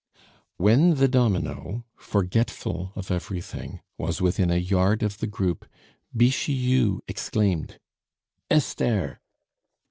[0.57, 5.67] When the domino, forgetful of everything, was within a yard of the group,
[6.17, 7.77] Bixiou exclaimed:
[8.49, 9.21] "Esther!"